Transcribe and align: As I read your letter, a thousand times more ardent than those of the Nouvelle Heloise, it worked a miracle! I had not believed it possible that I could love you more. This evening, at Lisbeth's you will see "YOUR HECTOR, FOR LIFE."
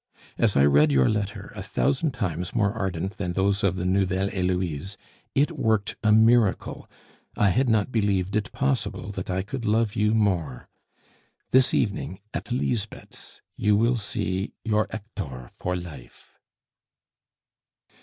As 0.35 0.57
I 0.57 0.65
read 0.65 0.91
your 0.91 1.07
letter, 1.07 1.51
a 1.55 1.61
thousand 1.61 2.09
times 2.15 2.55
more 2.55 2.73
ardent 2.73 3.17
than 3.17 3.33
those 3.33 3.63
of 3.63 3.75
the 3.75 3.85
Nouvelle 3.85 4.29
Heloise, 4.31 4.97
it 5.35 5.51
worked 5.51 5.95
a 6.01 6.11
miracle! 6.11 6.89
I 7.37 7.51
had 7.51 7.69
not 7.69 7.91
believed 7.91 8.35
it 8.35 8.51
possible 8.51 9.11
that 9.11 9.29
I 9.29 9.43
could 9.43 9.63
love 9.63 9.95
you 9.95 10.15
more. 10.15 10.67
This 11.51 11.71
evening, 11.75 12.19
at 12.33 12.51
Lisbeth's 12.51 13.41
you 13.55 13.75
will 13.75 13.95
see 13.95 14.53
"YOUR 14.65 14.87
HECTOR, 14.89 15.49
FOR 15.55 15.75
LIFE." 15.75 16.31